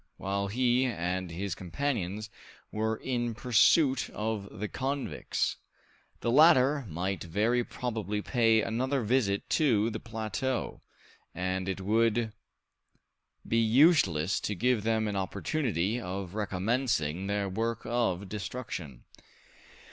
While 0.17 0.47
he 0.47 0.85
and 0.85 1.29
his 1.29 1.53
companions 1.53 2.31
were 2.71 2.95
in 2.97 3.35
pursuit 3.35 4.09
of 4.15 4.49
the 4.59 4.67
convicts, 4.67 5.57
the 6.21 6.31
latter 6.31 6.87
might 6.89 7.23
very 7.23 7.63
probably 7.63 8.19
pay 8.23 8.63
another 8.63 9.03
visit 9.03 9.47
to 9.61 9.91
the 9.91 9.99
plateau, 9.99 10.81
and 11.35 11.69
it 11.69 11.81
would 11.81 12.33
be 13.47 13.59
useless 13.59 14.39
to 14.39 14.55
give 14.55 14.81
them 14.81 15.07
an 15.07 15.15
opportunity 15.15 15.99
of 16.01 16.33
recommencing 16.33 17.27
their 17.27 17.47
work 17.47 17.81
of 17.85 18.27
destruction. 18.27 19.03